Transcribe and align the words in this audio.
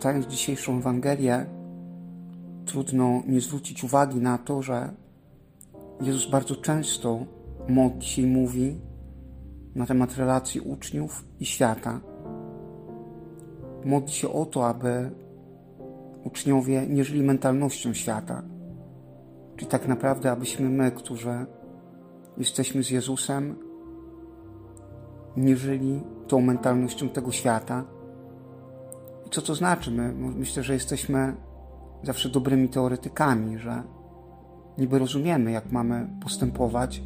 Czytając 0.00 0.26
dzisiejszą 0.26 0.78
Ewangelię, 0.78 1.46
trudno 2.66 3.22
nie 3.26 3.40
zwrócić 3.40 3.84
uwagi 3.84 4.20
na 4.20 4.38
to, 4.38 4.62
że 4.62 4.90
Jezus 6.00 6.30
bardzo 6.30 6.56
często 6.56 7.26
i 8.18 8.26
mówi 8.26 8.80
na 9.74 9.86
temat 9.86 10.16
relacji 10.16 10.60
uczniów 10.60 11.24
i 11.40 11.46
świata. 11.46 12.00
Modli 13.84 14.12
się 14.12 14.32
o 14.32 14.46
to, 14.46 14.66
aby 14.66 15.10
uczniowie 16.24 16.86
nie 16.86 17.04
żyli 17.04 17.22
mentalnością 17.22 17.94
świata. 17.94 18.42
Czyli 19.56 19.70
tak 19.70 19.88
naprawdę, 19.88 20.30
abyśmy 20.30 20.68
my, 20.68 20.90
którzy 20.90 21.46
jesteśmy 22.38 22.82
z 22.82 22.90
Jezusem, 22.90 23.56
nie 25.36 25.56
żyli 25.56 26.00
tą 26.28 26.40
mentalnością 26.40 27.08
tego 27.08 27.32
świata. 27.32 27.99
Co 29.30 29.42
to 29.42 29.54
znaczy? 29.54 29.90
My, 29.90 30.12
myślę, 30.14 30.62
że 30.62 30.74
jesteśmy 30.74 31.36
zawsze 32.02 32.28
dobrymi 32.28 32.68
teoretykami, 32.68 33.58
że 33.58 33.82
niby 34.78 34.98
rozumiemy, 34.98 35.50
jak 35.50 35.72
mamy 35.72 36.08
postępować, 36.22 37.02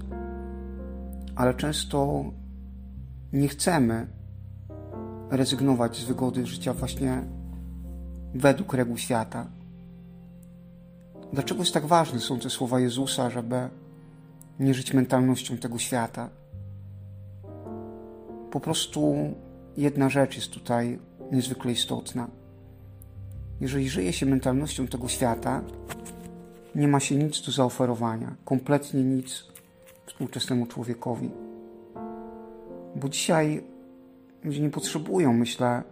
ale 1.37 1.55
często 1.55 2.25
nie 3.33 3.49
chcemy 3.49 4.07
rezygnować 5.31 5.97
z 5.97 6.05
wygody 6.05 6.47
życia 6.47 6.75
właśnie 6.75 7.23
według 8.35 8.75
reguł 8.75 8.97
świata. 8.97 9.47
Dlaczego 11.33 11.61
jest 11.61 11.75
tak 11.75 11.87
ważne 11.87 12.21
są 12.21 12.39
te 12.39 12.51
słowa 12.51 12.81
Jezusa, 12.81 13.31
żeby 13.31 13.69
nie 14.61 14.75
żyć 14.75 14.95
mentalnością 14.95 15.57
tego 15.57 15.79
świata? 15.79 16.29
Po 18.51 18.61
prostu 18.61 19.15
jedna 19.77 20.09
rzecz 20.09 20.37
jest 20.37 20.51
tutaj 20.51 20.99
niezwykle 21.33 21.73
istotna. 21.73 22.29
Jeżeli 23.61 23.89
żyje 23.89 24.13
się 24.13 24.27
mentalnością 24.27 24.87
tego 24.87 25.09
świata, 25.09 25.63
nie 26.75 26.89
ma 26.89 27.01
się 27.01 27.17
nic 27.17 27.47
do 27.47 27.53
zaoferowania, 27.53 28.35
kompletnie 28.45 29.05
nic 29.05 29.45
współczesnemu 30.07 30.67
człowiekowi. 30.67 31.31
Bo 32.97 33.09
dzisiaj 33.09 33.65
ludzie 34.45 34.61
nie 34.61 34.71
potrzebują, 34.71 35.33
myślę, 35.33 35.83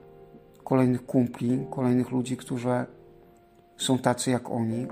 kolejnych 0.65 1.07
kumpli, 1.07 1.67
kolejnych 1.71 2.11
ludzi, 2.11 2.37
którzy 2.37 2.85
są 3.77 3.99
tacy 3.99 4.31
jak 4.31 4.51
oni, 4.51 4.87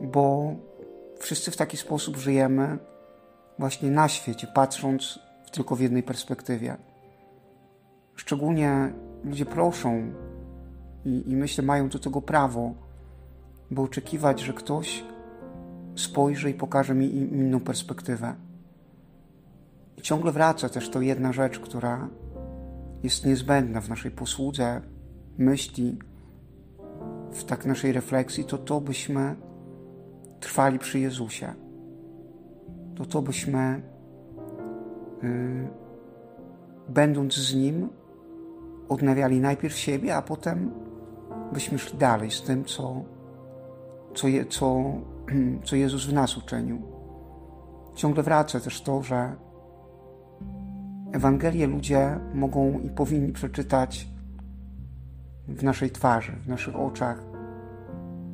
bo 0.00 0.54
wszyscy 1.18 1.50
w 1.50 1.56
taki 1.56 1.76
sposób 1.76 2.16
żyjemy 2.16 2.78
właśnie 3.58 3.90
na 3.90 4.08
świecie, 4.08 4.46
patrząc 4.54 5.18
tylko 5.52 5.76
w 5.76 5.80
jednej 5.80 6.02
perspektywie. 6.02 6.76
Szczególnie 8.20 8.92
ludzie 9.24 9.46
proszą 9.46 10.12
i, 11.04 11.30
i 11.30 11.36
myślę, 11.36 11.64
mają 11.64 11.88
do 11.88 11.98
tego 11.98 12.22
prawo, 12.22 12.74
by 13.70 13.80
oczekiwać, 13.80 14.40
że 14.40 14.52
ktoś 14.52 15.04
spojrzy 15.96 16.50
i 16.50 16.54
pokaże 16.54 16.94
mi 16.94 17.16
inną 17.16 17.60
perspektywę. 17.60 18.34
I 19.96 20.02
ciągle 20.02 20.32
wraca 20.32 20.68
też 20.68 20.90
to 20.90 21.00
jedna 21.00 21.32
rzecz, 21.32 21.60
która 21.60 22.08
jest 23.02 23.26
niezbędna 23.26 23.80
w 23.80 23.88
naszej 23.88 24.10
posłudze, 24.10 24.80
myśli, 25.38 25.98
w 27.32 27.44
tak 27.44 27.66
naszej 27.66 27.92
refleksji, 27.92 28.44
to 28.44 28.58
to 28.58 28.80
byśmy 28.80 29.36
trwali 30.40 30.78
przy 30.78 30.98
Jezusie. 30.98 31.54
To 32.94 33.06
to 33.06 33.22
byśmy, 33.22 33.82
yy, 35.22 35.68
będąc 36.88 37.34
z 37.34 37.54
Nim, 37.54 37.99
odnawiali 38.90 39.40
najpierw 39.40 39.76
siebie, 39.76 40.16
a 40.16 40.22
potem 40.22 40.70
byśmy 41.52 41.78
szli 41.78 41.98
dalej 41.98 42.30
z 42.30 42.42
tym, 42.42 42.64
co, 42.64 43.04
co, 44.14 44.28
je, 44.28 44.44
co, 44.44 44.84
co 45.66 45.76
Jezus 45.76 46.06
w 46.06 46.12
nas 46.12 46.36
uczynił. 46.36 46.82
Ciągle 47.94 48.22
wraca 48.22 48.60
też 48.60 48.82
to, 48.82 49.02
że 49.02 49.36
Ewangelię 51.12 51.66
ludzie 51.66 52.18
mogą 52.34 52.80
i 52.80 52.90
powinni 52.90 53.32
przeczytać 53.32 54.08
w 55.48 55.62
naszej 55.62 55.90
twarzy, 55.90 56.32
w 56.32 56.48
naszych 56.48 56.76
oczach, 56.76 57.22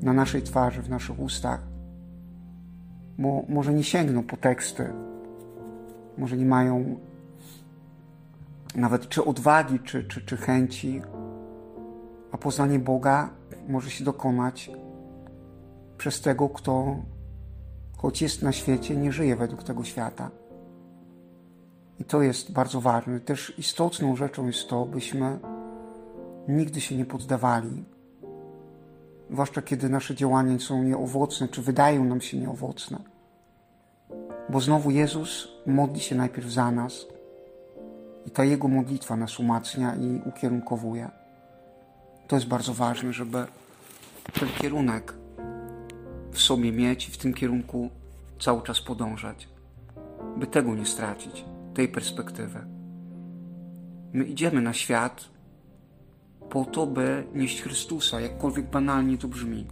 na 0.03 0.12
naszej 0.12 0.43
twarzy, 0.43 0.83
w 0.83 0.91
naszych 0.91 1.21
ustach. 1.21 1.61
Może 3.49 3.72
nie 3.72 3.84
sięgną 3.84 4.22
po 4.22 4.37
teksty, 4.37 4.93
może 6.19 6.37
nie 6.37 6.47
mają 6.47 6.97
nawet 8.77 9.09
czy 9.09 9.25
odwagi, 9.25 9.81
czy, 9.81 10.05
czy, 10.05 10.21
czy 10.21 10.37
chęci, 10.37 11.03
a 12.33 12.39
poznanie 12.39 12.79
Boga 12.79 13.31
może 13.69 13.91
się 13.91 14.05
dokonać 14.05 14.71
przez 15.99 16.21
tego, 16.21 16.49
kto, 16.49 16.97
choć 17.97 18.23
jest 18.23 18.43
na 18.43 18.53
świecie, 18.53 18.97
nie 18.97 19.13
żyje 19.13 19.37
według 19.37 19.63
tego 19.63 19.85
świata. 19.85 20.31
I 21.99 22.05
to 22.05 22.23
jest 22.23 22.53
bardzo 22.53 22.81
ważne. 22.81 23.21
Też 23.21 23.59
istotną 23.59 24.17
rzeczą 24.17 24.47
jest 24.47 24.69
to, 24.69 24.87
byśmy 24.87 25.39
nigdy 26.49 26.81
się 26.81 26.97
nie 26.97 27.05
poddawali, 27.05 27.85
zwłaszcza 29.31 29.63
kiedy 29.63 29.89
nasze 29.89 30.15
działania 30.15 30.59
są 30.59 30.83
nieowocne, 30.83 31.49
czy 31.49 31.63
wydają 31.63 32.05
nam 32.05 32.21
się 32.21 32.39
nieowocne. 32.39 32.99
Bo 34.49 34.61
znowu 34.61 34.91
Jezus 34.91 35.49
modli 35.67 36.01
się 36.01 36.15
najpierw 36.15 36.51
za 36.51 36.71
nas 36.71 37.07
i 38.27 38.31
ta 38.31 38.45
Jego 38.45 38.69
modlitwa 38.69 39.17
nas 39.17 39.41
umacnia 39.41 39.95
i 39.97 40.29
ukierunkowuje. 40.29 41.11
To 42.27 42.37
jest 42.37 42.49
bardzo 42.49 42.75
ważne, 42.75 43.13
żeby 43.13 43.47
ten 44.41 44.49
kierunek 44.61 45.15
w 46.33 46.41
sobie 46.41 46.73
mieć 46.73 47.09
i 47.09 47.13
w 47.13 47.19
tym 47.19 47.35
kierunku 47.35 47.91
cały 48.41 48.63
czas 48.63 48.81
podążać, 48.81 49.49
by 50.37 50.47
tego 50.47 50.75
nie 50.75 50.87
stracić 50.87 51.45
tej 51.75 51.89
perspektywy. 51.89 52.59
My 54.13 54.25
idziemy 54.25 54.63
na 54.63 54.72
świat 54.72 55.25
po 56.51 56.65
to, 56.65 56.87
by 56.87 57.27
nieść 57.34 57.63
Chrystusa, 57.63 58.21
jakkolwiek 58.21 58.71
banalnie 58.71 59.19
to 59.19 59.29
brzmi, 59.29 59.67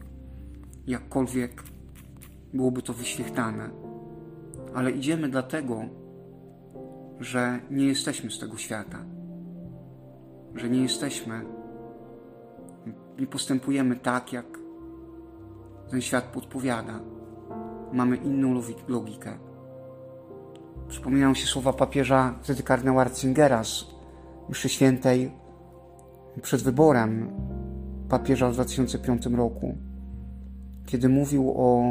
jakkolwiek 0.86 1.62
byłoby 2.54 2.82
to 2.82 2.92
wyświechtane, 2.92 3.70
ale 4.74 4.90
idziemy 4.90 5.28
dlatego, 5.28 5.84
że 7.20 7.60
nie 7.70 7.86
jesteśmy 7.86 8.30
z 8.30 8.38
tego 8.38 8.56
świata, 8.56 8.98
że 10.54 10.70
nie 10.70 10.82
jesteśmy, 10.82 11.44
nie 13.18 13.26
postępujemy 13.26 13.96
tak, 13.96 14.32
jak 14.32 14.46
ten 15.90 16.00
świat 16.00 16.24
podpowiada. 16.24 17.00
Mamy 17.92 18.16
inną 18.16 18.62
logikę. 18.88 19.38
Przypominają 20.88 21.34
się 21.34 21.46
słowa 21.46 21.72
papieża 21.72 22.34
wtedy 22.42 22.62
kardynała 22.62 23.04
Ratzingera 23.04 23.64
z 23.64 23.86
mszy 24.48 24.68
świętej 24.68 25.32
przed 26.42 26.62
wyborem 26.62 27.30
papieża 28.08 28.50
w 28.50 28.52
2005 28.52 29.26
roku, 29.26 29.74
kiedy 30.86 31.08
mówił 31.08 31.50
o 31.56 31.82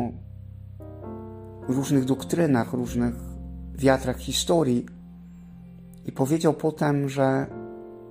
różnych 1.67 2.05
doktrynach, 2.05 2.73
różnych 2.73 3.15
wiatrach 3.75 4.17
historii, 4.17 4.85
I 6.05 6.11
powiedział 6.11 6.53
potem, 6.53 7.09
że 7.09 7.47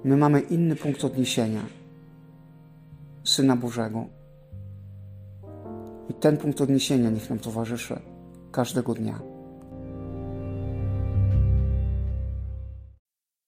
my 0.04 0.16
mamy 0.16 0.40
inny 0.40 0.76
punkt 0.76 1.04
odniesienia 1.04 1.60
Syna 3.24 3.56
Bożego. 3.56 4.04
I 6.08 6.14
ten 6.14 6.36
punkt 6.36 6.60
odniesienia 6.60 7.10
niech 7.10 7.30
nam 7.30 7.38
towarzyszy 7.38 8.00
każdego 8.52 8.94
dnia. 8.94 9.31